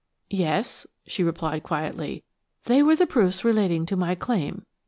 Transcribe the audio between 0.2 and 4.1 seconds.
"Yes," she replied quietly; "they were the proofs relating to